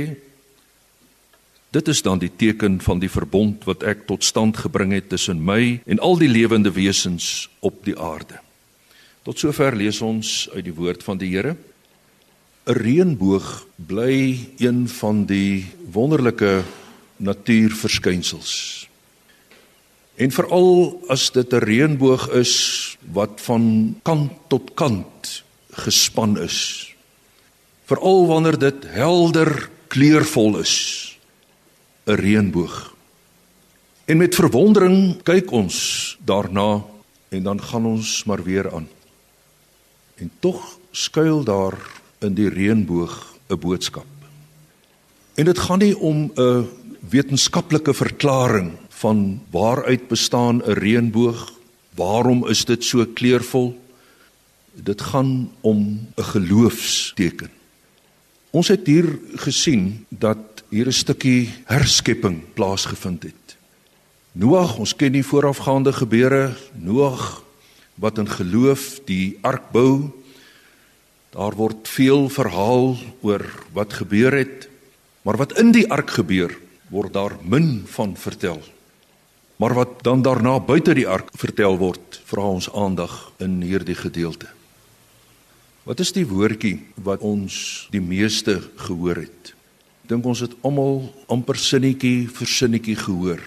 Dit 1.71 1.89
is 1.89 2.03
dan 2.03 2.19
die 2.19 2.31
teken 2.37 2.81
van 2.83 2.99
die 2.99 3.11
verbond 3.11 3.65
wat 3.65 3.83
ek 3.87 4.07
tot 4.07 4.25
stand 4.27 4.59
gebring 4.59 4.95
het 4.95 5.11
tussen 5.11 5.43
my 5.45 5.81
en 5.87 6.03
al 6.03 6.19
die 6.19 6.31
lewende 6.31 6.73
wesens 6.75 7.49
op 7.61 7.85
die 7.87 7.99
aarde. 7.99 8.41
Tot 9.23 9.39
sover 9.39 9.77
lees 9.77 10.01
ons 10.03 10.49
uit 10.55 10.65
die 10.65 10.75
woord 10.75 11.05
van 11.07 11.19
die 11.19 11.31
Here. 11.31 11.57
'n 12.67 12.75
Reënboog 12.75 13.67
bly 13.77 14.39
een 14.59 14.89
van 14.89 15.25
die 15.27 15.67
wonderlike 15.93 16.63
natuurverskynsels. 17.17 18.80
En 20.21 20.29
veral 20.29 21.01
as 21.09 21.31
dit 21.33 21.53
'n 21.53 21.65
reënboog 21.65 22.29
is 22.37 22.55
wat 23.13 23.41
van 23.41 23.97
kant 24.03 24.33
tot 24.49 24.75
kant 24.75 25.43
gespan 25.71 26.39
is. 26.39 26.93
Veral 27.85 28.27
wanneer 28.27 28.59
dit 28.59 28.85
helder 28.87 29.71
kleurvol 29.89 30.59
is. 30.59 30.75
'n 32.05 32.13
Reënboog. 32.13 32.95
En 34.05 34.17
met 34.17 34.35
verwondering 34.35 35.23
kyk 35.23 35.51
ons 35.51 36.17
daarna 36.25 36.85
en 37.29 37.43
dan 37.43 37.63
gaan 37.63 37.87
ons 37.87 38.25
maar 38.25 38.43
weer 38.43 38.75
aan. 38.75 38.89
En 40.15 40.31
tog 40.39 40.79
skuil 40.91 41.45
daar 41.45 41.79
in 42.19 42.35
die 42.35 42.49
reënboog 42.49 43.37
'n 43.49 43.59
boodskap. 43.59 44.07
En 45.35 45.45
dit 45.45 45.59
gaan 45.59 45.79
nie 45.79 45.99
om 45.99 46.33
'n 46.35 46.69
wetenskaplike 47.09 47.95
verklaring 47.95 48.77
van 49.01 49.41
waaruit 49.51 50.09
bestaan 50.09 50.61
'n 50.61 50.77
reënboog? 50.77 51.53
Waarom 51.97 52.49
is 52.49 52.65
dit 52.65 52.85
so 52.85 53.07
kleurvol? 53.07 53.81
Dit 54.75 55.01
gaan 55.01 55.51
om 55.61 56.07
'n 56.17 56.23
geloofsteken. 56.23 57.51
Ons 58.51 58.69
het 58.69 58.87
hier 58.87 59.19
gesien 59.35 60.07
dat 60.09 60.39
hier 60.69 60.87
'n 60.87 60.93
stukkie 60.93 61.51
herskepping 61.65 62.53
plaasgevind 62.55 63.23
het. 63.23 63.57
Noag, 64.33 64.77
ons 64.79 64.97
ken 64.97 65.13
die 65.13 65.25
voorafgaande 65.25 65.93
gebeure, 65.93 66.57
Noag 66.75 67.43
wat 67.95 68.19
in 68.19 68.29
geloof 68.29 69.01
die 69.05 69.39
ark 69.41 69.71
bou. 69.73 70.11
Daar 71.31 71.55
word 71.55 71.89
veel 71.89 72.29
verhaal 72.29 72.97
oor 73.21 73.45
wat 73.73 73.93
gebeur 73.93 74.33
het, 74.33 74.69
maar 75.23 75.37
wat 75.37 75.59
in 75.59 75.73
die 75.73 75.91
ark 75.91 76.11
gebeur, 76.11 76.59
word 76.89 77.13
daar 77.13 77.37
min 77.43 77.83
van 77.87 78.17
vertel. 78.17 78.63
Maar 79.61 79.75
wat 79.75 80.03
dan 80.03 80.23
daarna 80.23 80.57
buite 80.61 80.95
die 80.97 81.09
ark 81.09 81.29
vertel 81.37 81.77
word, 81.77 82.17
vra 82.25 82.47
ons 82.49 82.71
aandag 82.73 83.13
in 83.45 83.59
hierdie 83.61 83.97
gedeelte. 83.99 84.49
Wat 85.85 86.01
is 86.01 86.15
die 86.17 86.25
woordjie 86.25 86.79
wat 87.05 87.21
ons 87.21 87.85
die 87.93 88.01
meeste 88.01 88.57
gehoor 88.87 89.21
het? 89.21 89.53
Dink 90.09 90.25
ons 90.25 90.41
het 90.41 90.55
almal 90.65 91.03
amper 91.29 91.61
sinnetjie 91.61 92.25
vir 92.33 92.49
sinnetjie 92.49 92.97
gehoor. 93.03 93.43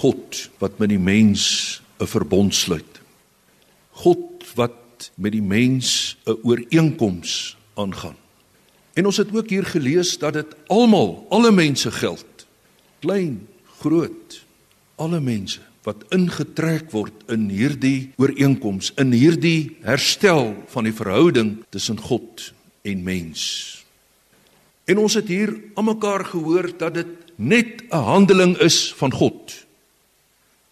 God 0.00 0.40
wat 0.64 0.80
met 0.80 0.88
die 0.88 1.02
mens 1.02 1.82
'n 2.00 2.08
verbond 2.08 2.54
sluit. 2.54 3.00
God 4.00 4.48
wat 4.56 5.10
met 5.16 5.32
die 5.32 5.44
mens 5.44 6.16
'n 6.24 6.40
ooreenkoms 6.40 7.56
aangaan. 7.74 8.16
En 8.94 9.06
ons 9.06 9.16
het 9.16 9.28
ook 9.36 9.48
hier 9.48 9.64
gelees 9.64 10.18
dat 10.18 10.32
dit 10.32 10.56
almal, 10.66 11.26
alle 11.28 11.52
mense 11.52 11.90
geld. 11.90 12.46
Klein, 13.00 13.46
groot, 13.78 14.45
alle 14.96 15.20
mense 15.20 15.60
wat 15.86 16.02
ingetrek 16.10 16.90
word 16.90 17.14
in 17.30 17.46
hierdie 17.52 18.10
ooreenkoms, 18.18 18.90
in 18.98 19.12
hierdie 19.14 19.76
herstel 19.86 20.50
van 20.72 20.88
die 20.88 20.94
verhouding 20.96 21.60
tussen 21.70 22.00
God 22.02 22.48
en 22.82 23.04
mens. 23.06 23.42
En 24.86 24.98
ons 25.02 25.14
het 25.18 25.30
hier 25.30 25.52
almekaar 25.78 26.26
gehoor 26.32 26.72
dat 26.78 26.98
dit 26.98 27.12
net 27.36 27.82
'n 27.90 28.02
handeling 28.02 28.56
is 28.58 28.92
van 28.98 29.12
God. 29.12 29.66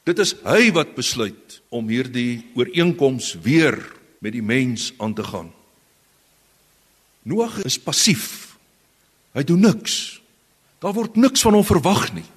Dit 0.05 0.19
is 0.19 0.35
hy 0.45 0.73
wat 0.73 0.95
besluit 0.95 1.61
om 1.69 1.89
hierdie 1.89 2.45
ooreenkoms 2.55 3.37
weer 3.43 3.79
met 4.19 4.33
die 4.33 4.43
mens 4.43 4.93
aan 4.99 5.15
te 5.15 5.25
gaan. 5.25 5.53
Noag 7.23 7.65
is 7.65 7.79
passief. 7.79 8.57
Hy 9.33 9.43
doen 9.45 9.61
niks. 9.61 10.21
Daar 10.79 10.93
word 10.93 11.17
niks 11.17 11.41
van 11.41 11.55
hom 11.57 11.65
verwag 11.65 12.13
nie. 12.13 12.34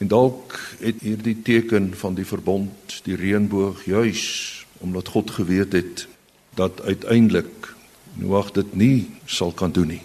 En 0.00 0.08
dalk 0.08 0.56
het 0.80 1.02
hierdie 1.04 1.36
teken 1.44 1.92
van 1.96 2.14
die 2.16 2.26
verbond, 2.26 3.00
die 3.04 3.16
reënboog 3.20 3.84
juis 3.84 4.22
omdat 4.80 5.12
God 5.12 5.30
geweet 5.30 5.72
het 5.76 6.06
dat 6.56 6.80
uiteindelik 6.82 7.74
Noag 8.18 8.50
dit 8.52 8.74
nie 8.74 9.10
sal 9.24 9.52
kan 9.52 9.72
doen 9.72 9.86
nie. 9.86 10.02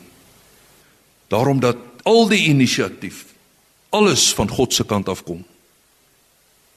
Daarom 1.28 1.60
dat 1.60 1.78
al 2.04 2.28
die 2.30 2.46
inisiatief 2.52 3.26
alles 3.90 4.34
van 4.34 4.50
God 4.50 4.74
se 4.74 4.86
kant 4.86 5.10
af 5.10 5.24
kom. 5.24 5.44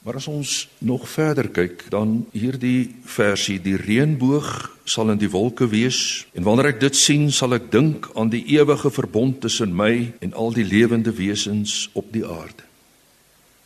Maar 0.01 0.15
as 0.15 0.27
ons 0.31 0.69
nog 0.77 1.09
verder 1.11 1.49
kyk, 1.51 1.83
dan 1.91 2.23
hierdie 2.31 2.95
versie, 3.03 3.59
die 3.61 3.75
reënboog 3.77 4.47
sal 4.87 5.11
in 5.11 5.19
die 5.19 5.29
wolke 5.29 5.67
wees 5.69 6.25
en 6.33 6.47
wanneer 6.47 6.71
ek 6.71 6.79
dit 6.81 6.95
sien, 6.95 7.27
sal 7.35 7.53
ek 7.59 7.67
dink 7.71 8.07
aan 8.15 8.31
die 8.31 8.45
ewige 8.55 8.89
verbond 8.89 9.41
tussen 9.43 9.75
my 9.75 10.13
en 10.23 10.33
al 10.33 10.55
die 10.55 10.65
lewende 10.65 11.13
wesens 11.13 11.89
op 11.93 12.09
die 12.15 12.25
aarde. 12.25 12.68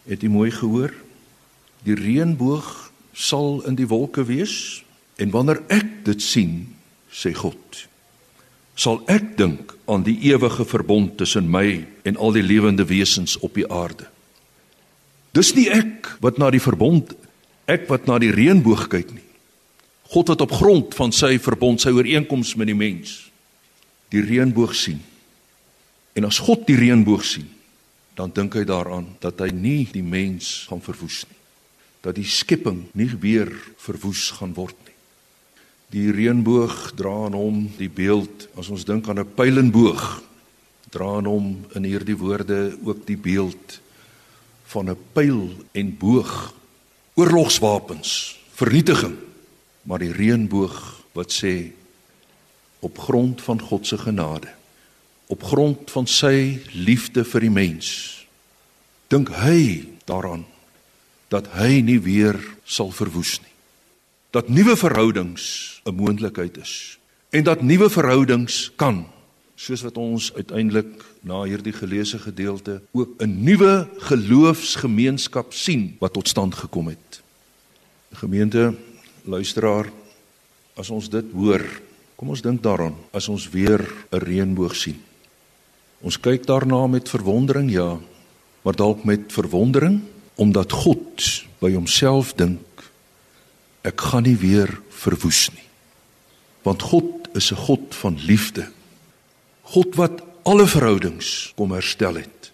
Het 0.10 0.24
jy 0.24 0.30
mooi 0.32 0.52
gehoor? 0.52 0.92
Die 1.88 1.96
reënboog 1.96 2.70
sal 3.14 3.62
in 3.70 3.78
die 3.80 3.88
wolke 3.88 4.26
wees 4.28 4.84
en 5.22 5.32
wanneer 5.32 5.62
ek 5.72 6.04
dit 6.08 6.24
sien, 6.24 6.54
sê 7.14 7.34
God, 7.38 7.86
sal 8.76 9.04
ek 9.12 9.36
dink 9.38 9.76
aan 9.86 10.06
die 10.06 10.18
ewige 10.32 10.66
verbond 10.66 11.18
tussen 11.22 11.50
my 11.52 11.84
en 12.08 12.18
al 12.18 12.34
die 12.36 12.46
lewende 12.46 12.88
wesens 12.90 13.38
op 13.46 13.54
die 13.60 13.68
aarde. 13.70 14.08
Dis 15.34 15.54
nie 15.58 15.70
ek 15.72 16.10
wat 16.22 16.40
na 16.42 16.50
die 16.54 16.62
verbond, 16.62 17.14
ek 17.70 17.88
wat 17.90 18.10
na 18.10 18.20
die 18.22 18.34
reënboog 18.34 18.88
kyk 18.92 19.14
nie. 19.14 19.28
God 20.14 20.34
wat 20.34 20.44
op 20.46 20.54
grond 20.54 20.94
van 20.98 21.14
sy 21.16 21.38
verbond, 21.42 21.82
sy 21.82 21.94
ooreenkoms 21.94 22.54
met 22.60 22.70
die 22.70 22.78
mens, 22.78 23.16
die 24.14 24.22
reënboog 24.22 24.76
sien. 24.78 25.00
En 26.14 26.28
as 26.30 26.38
God 26.44 26.68
die 26.68 26.78
reënboog 26.78 27.24
sien, 27.26 27.48
dan 28.16 28.32
dink 28.34 28.54
hy 28.54 28.64
daaraan 28.64 29.08
dat 29.20 29.40
hy 29.42 29.50
nie 29.50 29.88
die 29.92 30.06
mens 30.06 30.66
gaan 30.70 30.82
verwoes 30.82 31.24
nie. 31.30 31.40
Dat 32.04 32.16
die 32.16 32.28
skepping 32.28 32.86
nie 32.94 33.10
weer 33.20 33.50
verwoes 33.82 34.30
gaan 34.38 34.54
word 34.54 34.78
nie. 34.86 34.98
Die 35.94 36.12
reënboog 36.14 36.94
dra 36.98 37.14
aan 37.28 37.38
hom 37.38 37.66
die 37.78 37.90
beeld 37.90 38.48
as 38.58 38.70
ons 38.70 38.86
dink 38.86 39.10
aan 39.10 39.20
'n 39.20 39.34
pylenboog 39.36 40.22
dra 40.94 41.18
aan 41.18 41.26
hom 41.26 41.48
in 41.74 41.86
hierdie 41.90 42.18
woorde 42.18 42.78
ook 42.86 43.06
die 43.06 43.18
beeld 43.18 43.80
van 44.70 44.90
'n 44.90 44.98
pyl 45.14 45.50
en 45.72 45.98
boog 45.98 46.54
oorlogswapens 47.14 48.40
vernietiging 48.54 49.18
maar 49.84 50.00
die 50.00 50.14
reënboog 50.14 50.78
wat 51.14 51.34
sê 51.34 51.72
op 52.80 52.98
grond 52.98 53.42
van 53.42 53.62
God 53.62 53.88
se 53.88 53.98
genade 53.98 54.54
op 55.34 55.46
grond 55.50 55.92
van 55.94 56.08
sy 56.10 56.62
liefde 56.74 57.26
vir 57.28 57.48
die 57.48 57.54
mens 57.54 57.90
dink 59.14 59.32
hy 59.44 59.86
daaraan 60.10 60.46
dat 61.34 61.50
hy 61.58 61.82
nie 61.82 62.00
weer 62.02 62.38
sal 62.66 62.94
verwoes 62.94 63.40
nie 63.42 63.54
dat 64.34 64.50
nuwe 64.50 64.78
verhoudings 64.78 65.82
'n 65.86 65.96
moontlikheid 65.96 66.58
is 66.58 66.98
en 67.34 67.44
dat 67.44 67.62
nuwe 67.62 67.90
verhoudings 67.90 68.72
kan 68.76 69.06
soos 69.64 69.84
wat 69.86 69.98
ons 69.98 70.32
uiteindelik 70.36 70.90
na 71.24 71.44
hierdie 71.48 71.74
geleesde 71.74 72.20
gedeelte 72.20 72.82
ook 72.92 73.22
'n 73.22 73.44
nuwe 73.44 73.88
geloofsgemeenskap 73.98 75.54
sien 75.54 75.96
wat 76.00 76.14
tot 76.14 76.28
stand 76.28 76.56
gekom 76.56 76.88
het. 76.88 77.22
Gemeente, 78.12 78.76
luisteraar, 79.24 79.92
as 80.76 80.90
ons 80.90 81.10
dit 81.10 81.26
hoor, 81.34 81.64
kom 82.16 82.30
ons 82.30 82.42
dink 82.42 82.64
daaraan 82.64 82.96
as 83.12 83.28
ons 83.30 83.50
weer 83.50 83.82
'n 84.12 84.18
reënboog 84.18 84.76
sien. 84.76 85.02
Ons 86.04 86.20
kyk 86.20 86.44
daarna 86.44 86.84
met 86.92 87.08
verwondering, 87.08 87.70
ja, 87.72 87.96
maar 88.64 88.76
dalk 88.76 89.04
met 89.08 89.32
verwondering 89.32 90.02
omdat 90.36 90.72
God 90.84 91.24
by 91.62 91.72
homself 91.76 92.34
dink 92.36 92.84
ek 93.88 94.02
gaan 94.02 94.26
nie 94.28 94.36
weer 94.40 94.72
verwoes 95.04 95.48
nie. 95.54 95.68
Want 96.64 96.84
God 96.92 97.30
is 97.36 97.52
'n 97.52 97.60
God 97.68 97.96
van 97.96 98.18
liefde. 98.20 98.68
God 99.64 99.96
wat 99.96 100.24
alle 100.44 100.68
verhoudings 100.68 101.54
kom 101.56 101.72
herstel 101.72 102.16
het. 102.16 102.52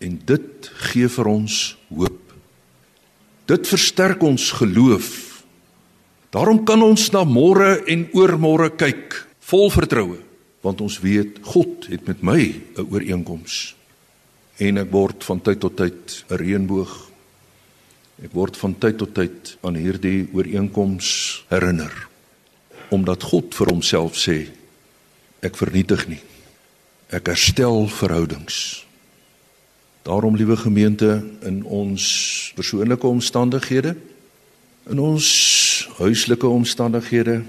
En 0.00 0.20
dit 0.24 0.70
gee 0.92 1.08
vir 1.08 1.26
ons 1.26 1.76
hoop. 1.88 2.34
Dit 3.46 3.68
versterk 3.68 4.22
ons 4.22 4.50
geloof. 4.50 5.44
Daarom 6.30 6.64
kan 6.64 6.82
ons 6.82 7.10
na 7.10 7.24
môre 7.24 7.84
en 7.86 8.08
oormôre 8.12 8.76
kyk 8.76 9.28
vol 9.40 9.70
vertroue 9.70 10.33
want 10.64 10.80
ons 10.80 10.98
weet 11.04 11.42
God 11.44 11.86
het 11.92 12.06
met 12.08 12.22
my 12.22 12.40
'n 12.76 12.88
ooreenkoms. 12.90 13.76
En 14.56 14.78
ek 14.78 14.90
word 14.90 15.24
van 15.24 15.40
tyd 15.40 15.60
tot 15.60 15.76
tyd 15.76 16.24
'n 16.28 16.34
reënboog. 16.34 17.10
Ek 18.24 18.32
word 18.32 18.56
van 18.56 18.78
tyd 18.78 18.96
tot 18.96 19.14
tyd 19.14 19.56
aan 19.60 19.74
hierdie 19.74 20.28
ooreenkoms 20.32 21.44
herinner. 21.48 22.08
Omdat 22.88 23.22
God 23.22 23.54
vir 23.54 23.66
homself 23.66 24.16
sê 24.16 24.48
ek 25.40 25.56
vernietig 25.56 26.08
nie. 26.08 26.20
Ek 27.08 27.26
herstel 27.26 27.88
verhoudings. 27.88 28.86
Daarom 30.02 30.36
liewe 30.36 30.56
gemeente 30.56 31.24
in 31.42 31.64
ons 31.64 32.52
persoonlike 32.54 33.06
omstandighede 33.06 33.96
in 34.86 34.98
ons 34.98 35.88
huislike 35.96 36.46
omstandighede 36.46 37.42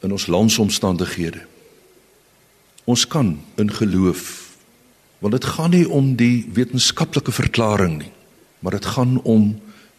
in 0.00 0.12
ons 0.12 0.26
landsomstandighede 0.26 1.46
Ons 2.84 3.06
kan 3.08 3.36
in 3.56 3.70
geloof 3.70 4.42
want 5.24 5.40
dit 5.40 5.44
gaan 5.56 5.70
nie 5.72 5.86
om 5.88 6.10
die 6.20 6.44
wetenskaplike 6.52 7.32
verklaring 7.32 7.94
nie, 7.96 8.10
maar 8.60 8.74
dit 8.76 8.86
gaan 8.92 9.14
om 9.22 9.54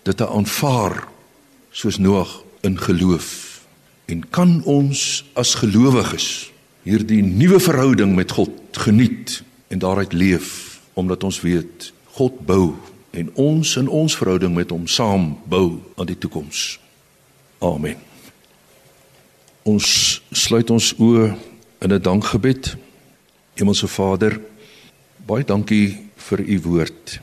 dit 0.05 0.17
te 0.17 0.27
aanvaar 0.29 1.07
soos 1.73 1.97
Noag 1.97 2.43
in 2.61 2.77
geloof. 2.77 3.65
En 4.05 4.21
kan 4.29 4.59
ons 4.69 5.25
as 5.33 5.55
gelowiges 5.57 6.51
hierdie 6.85 7.23
nuwe 7.25 7.57
verhouding 7.59 8.13
met 8.15 8.31
God 8.37 8.53
geniet 8.85 9.41
en 9.73 9.81
daaruit 9.81 10.13
leef 10.13 10.77
omdat 10.93 11.25
ons 11.25 11.41
weet 11.41 11.89
God 12.19 12.37
bou 12.45 12.75
en 13.11 13.31
ons 13.33 13.75
in 13.81 13.89
ons 13.89 14.17
verhouding 14.17 14.53
met 14.53 14.69
hom 14.69 14.85
saam 14.87 15.31
bou 15.49 15.81
aan 15.97 16.05
die 16.05 16.17
toekoms. 16.17 16.77
Amen. 17.65 17.97
Ons 19.65 20.21
sluit 20.29 20.69
ons 20.69 20.93
oë 21.01 21.33
in 21.79 21.93
'n 21.93 22.01
dankgebed. 22.01 22.75
Hemelse 23.53 23.87
Vader, 23.87 24.39
baie 25.25 25.43
dankie 25.43 26.09
vir 26.15 26.39
u 26.39 26.59
woord. 26.61 27.19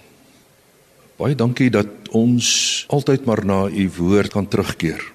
Baie 1.17 1.35
dankie 1.35 1.71
dat 1.71 1.87
ons 2.11 2.85
altyd 2.89 3.25
maar 3.25 3.45
na 3.45 3.69
u 3.69 3.91
woord 3.97 4.33
kan 4.33 4.49
terugkeer. 4.49 5.13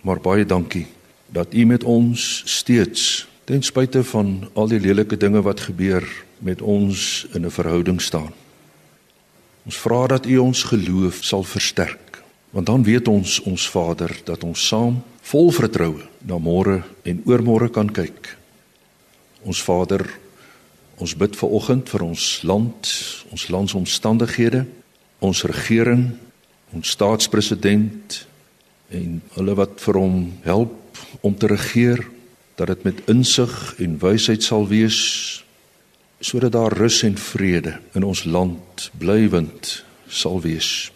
Maar 0.00 0.20
baie 0.20 0.46
dankie 0.46 0.86
dat 1.26 1.54
u 1.54 1.64
met 1.64 1.84
ons 1.84 2.42
steeds 2.44 3.28
ten 3.44 3.62
spyte 3.62 4.04
van 4.04 4.50
al 4.52 4.68
die 4.68 4.80
lelike 4.80 5.16
dinge 5.16 5.42
wat 5.42 5.60
gebeur 5.60 6.04
met 6.38 6.62
ons 6.62 7.26
in 7.32 7.46
'n 7.46 7.50
verhouding 7.50 8.00
staan. 8.00 8.32
Ons 9.64 9.76
vra 9.76 10.06
dat 10.06 10.26
u 10.26 10.38
ons 10.38 10.62
geloof 10.62 11.18
sal 11.24 11.42
versterk, 11.42 12.22
want 12.50 12.66
dan 12.66 12.82
weet 12.82 13.08
ons 13.08 13.40
ons 13.40 13.68
Vader 13.68 14.20
dat 14.24 14.44
ons 14.44 14.66
saam 14.66 15.02
vol 15.20 15.50
vertroue 15.50 16.02
na 16.18 16.38
môre 16.38 16.82
en 17.02 17.22
oormôre 17.24 17.70
kan 17.70 17.92
kyk 17.92 18.39
Ons 19.44 19.62
Vader, 19.64 20.04
ons 21.00 21.14
bid 21.16 21.36
ver 21.36 21.54
oggend 21.56 21.88
vir 21.88 22.04
ons 22.04 22.24
land, 22.44 22.90
ons 23.32 23.46
landsomstandighede, 23.48 24.66
ons 25.24 25.44
regering, 25.48 26.10
ons 26.76 26.92
staatspresident 26.96 28.20
en 28.90 29.20
hulle 29.36 29.56
wat 29.56 29.80
vir 29.80 29.98
hom 30.00 30.16
help 30.44 31.00
om 31.24 31.36
te 31.36 31.48
regeer, 31.50 32.04
dat 32.60 32.68
dit 32.68 32.84
met 32.84 33.04
insig 33.08 33.54
en 33.80 33.96
wysheid 34.02 34.44
sal 34.44 34.66
wees 34.68 35.00
sodat 36.20 36.52
daar 36.52 36.74
rus 36.76 37.00
en 37.08 37.16
vrede 37.16 37.78
in 37.96 38.04
ons 38.04 38.26
land 38.28 38.90
blywend 39.00 39.78
sal 40.04 40.42
wees. 40.44 40.90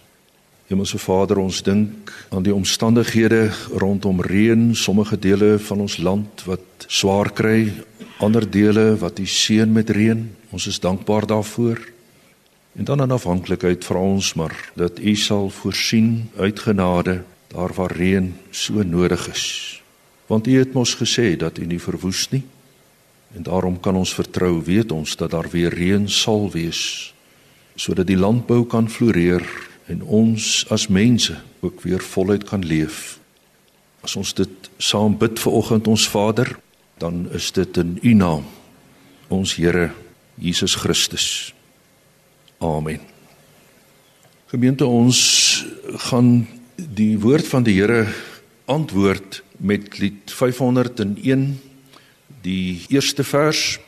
Hemelse 0.66 0.98
Vader, 0.98 1.38
ons 1.38 1.62
dink 1.62 2.12
aan 2.32 2.42
die 2.42 2.54
omstandighede 2.54 3.50
rondom 3.76 4.22
reën, 4.24 4.72
sommige 4.74 5.18
dele 5.20 5.58
van 5.58 5.84
ons 5.84 5.98
land 5.98 6.44
wat 6.48 6.86
swaar 6.88 7.32
kry 7.32 7.72
ander 8.24 8.46
dele 8.50 8.94
wat 8.96 9.18
u 9.18 9.26
seën 9.26 9.72
met 9.72 9.90
reën. 9.90 10.24
Ons 10.50 10.66
is 10.70 10.80
dankbaar 10.80 11.26
daarvoor. 11.26 11.80
En 12.74 12.84
dan 12.84 13.02
in 13.02 13.10
afhanklikheid 13.10 13.84
vra 13.84 14.00
ons 14.00 14.34
maar 14.34 14.54
dat 14.74 14.98
u 14.98 15.14
sal 15.16 15.50
voorsien 15.50 16.30
uit 16.36 16.58
genade 16.58 17.22
daar 17.52 17.74
waar 17.74 17.92
reën 17.92 18.34
so 18.50 18.82
nodig 18.82 19.28
is. 19.28 19.44
Want 20.26 20.46
u 20.46 20.58
het 20.58 20.72
mos 20.72 20.96
gesê 20.96 21.36
dat 21.36 21.58
u 21.58 21.66
nie 21.66 21.80
verwoes 21.80 22.28
nie 22.30 22.44
En 23.34 23.42
daarom 23.42 23.80
kan 23.80 23.96
ons 23.96 24.14
vertrou, 24.14 24.62
weet 24.62 24.92
ons 24.92 25.16
dat 25.16 25.30
daar 25.30 25.48
weer 25.50 25.74
reën 25.74 26.08
sal 26.08 26.50
wees 26.50 27.10
sodat 27.74 28.06
die 28.06 28.18
landbou 28.18 28.60
kan 28.70 28.86
floreer 28.86 29.42
en 29.86 30.02
ons 30.02 30.64
as 30.72 30.88
mense 30.88 31.36
ook 31.60 31.82
weer 31.84 32.02
voluit 32.02 32.44
kan 32.44 32.64
leef. 32.64 33.18
As 34.00 34.16
ons 34.16 34.34
dit 34.36 34.70
saam 34.78 35.16
bid 35.18 35.38
vir 35.40 35.52
oggend 35.52 35.88
ons 35.88 36.08
Vader, 36.08 36.56
dan 36.98 37.26
is 37.32 37.50
dit 37.52 37.76
in 37.80 37.98
U 38.02 38.14
naam, 38.14 38.44
ons 39.28 39.56
Here 39.56 39.90
Jesus 40.40 40.74
Christus. 40.74 41.54
Amen. 42.58 43.00
Gemeente 44.52 44.86
ons 44.86 45.18
gaan 46.10 46.46
die 46.76 47.18
woord 47.18 47.48
van 47.48 47.64
die 47.66 47.74
Here 47.80 48.06
antwoord 48.70 49.42
met 49.56 49.98
lied 49.98 50.32
501 50.32 51.60
die 52.44 52.84
eerste 52.88 53.24
vers 53.24 53.78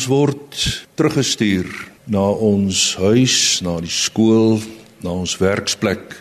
Ons 0.00 0.08
word 0.08 0.58
teruggestuur 0.96 1.66
na 2.08 2.22
ons 2.32 2.94
huis, 3.02 3.34
na 3.60 3.74
die 3.84 3.92
skool, 3.92 4.56
na 5.04 5.12
ons 5.12 5.34
werksplek. 5.36 6.14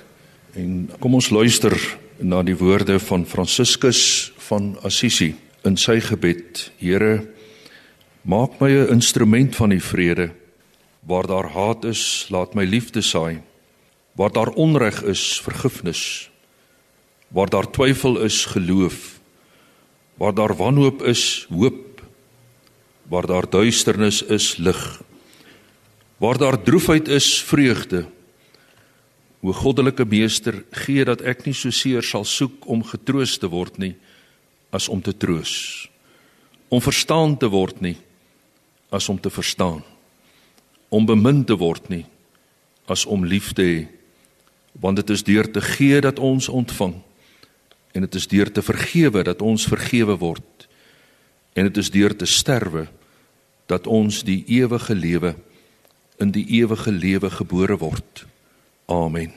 En 0.60 0.90
kom 1.00 1.16
ons 1.16 1.30
luister 1.32 1.78
na 2.20 2.42
die 2.44 2.58
woorde 2.60 2.98
van 3.00 3.24
Franciscus 3.24 4.02
van 4.50 4.74
Assisi 4.84 5.30
in 5.64 5.80
sy 5.80 5.96
gebed: 6.04 6.66
Here, 6.84 7.24
maak 8.28 8.60
my 8.60 8.68
'n 8.68 9.00
instrument 9.00 9.56
van 9.56 9.70
die 9.72 9.80
vrede. 9.80 10.36
Waar 11.08 11.28
daar 11.28 11.48
haat 11.48 11.86
is, 11.86 12.28
laat 12.30 12.56
my 12.56 12.66
liefde 12.68 13.02
saai. 13.02 13.40
Waar 14.20 14.34
daar 14.36 14.52
onreg 14.60 15.04
is, 15.04 15.40
vergifnis. 15.40 16.30
Waar 17.32 17.48
daar 17.48 17.72
twyfel 17.72 18.20
is, 18.28 18.44
geloof. 18.46 19.22
Waar 20.18 20.34
daar 20.34 20.56
wanhoop 20.56 21.02
is, 21.02 21.48
hoop 21.48 21.89
waar 23.10 23.26
daar 23.28 23.50
duisternis 23.50 24.22
is 24.24 24.58
lig. 24.58 25.02
Waar 26.18 26.38
daar 26.38 26.62
droefheid 26.62 27.08
is 27.08 27.42
vreugde. 27.44 28.06
O 29.42 29.52
goddelike 29.52 30.06
meester 30.06 30.64
gee 30.72 31.06
dat 31.06 31.22
ek 31.22 31.46
nie 31.48 31.56
so 31.56 31.72
seer 31.74 32.04
sal 32.06 32.26
soek 32.28 32.68
om 32.70 32.84
getroos 32.86 33.38
te 33.40 33.50
word 33.50 33.80
nie 33.82 33.96
as 34.70 34.90
om 34.92 35.02
te 35.02 35.16
troos. 35.18 35.88
Om 36.70 36.82
verstaan 36.84 37.38
te 37.40 37.50
word 37.50 37.82
nie 37.82 37.96
as 38.94 39.10
om 39.10 39.18
te 39.20 39.32
verstaan. 39.34 39.82
Om 40.90 41.08
bemin 41.10 41.42
te 41.46 41.58
word 41.58 41.90
nie 41.90 42.06
as 42.86 43.06
om 43.06 43.26
lief 43.26 43.54
te 43.58 43.66
hê. 43.66 43.80
Want 44.78 45.02
dit 45.02 45.10
is 45.16 45.24
deur 45.24 45.50
te 45.50 45.62
gee 45.62 46.02
dat 46.02 46.20
ons 46.20 46.50
ontvang 46.50 47.00
en 47.96 48.06
dit 48.06 48.16
is 48.16 48.28
deur 48.30 48.52
te 48.54 48.62
vergewe 48.62 49.24
dat 49.26 49.42
ons 49.42 49.66
vergewe 49.66 50.14
word 50.22 50.68
en 51.58 51.66
dit 51.66 51.78
is 51.82 51.90
deur 51.90 52.14
te 52.14 52.28
sterwe 52.30 52.86
dat 53.70 53.88
ons 53.88 54.24
die 54.26 54.42
ewige 54.50 54.96
lewe 54.96 55.36
in 56.20 56.34
die 56.36 56.46
ewige 56.60 56.92
lewe 56.92 57.30
gebore 57.30 57.78
word. 57.80 58.26
Amen. 58.86 59.32